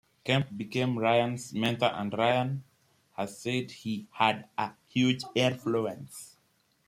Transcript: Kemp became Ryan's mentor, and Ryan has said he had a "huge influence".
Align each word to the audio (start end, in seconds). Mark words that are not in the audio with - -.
Kemp 0.25 0.57
became 0.57 0.97
Ryan's 0.97 1.53
mentor, 1.53 1.91
and 1.93 2.11
Ryan 2.11 2.63
has 3.17 3.37
said 3.37 3.69
he 3.69 4.07
had 4.13 4.49
a 4.57 4.71
"huge 4.89 5.21
influence". 5.35 6.37